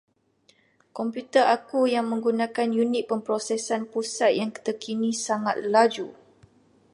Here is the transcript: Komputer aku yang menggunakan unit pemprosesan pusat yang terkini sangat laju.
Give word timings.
Komputer 0.97 1.45
aku 1.55 1.79
yang 1.93 2.05
menggunakan 2.11 2.65
unit 2.83 3.03
pemprosesan 3.11 3.81
pusat 3.93 4.31
yang 4.39 4.49
terkini 4.65 5.11
sangat 5.27 5.55
laju. 5.73 6.07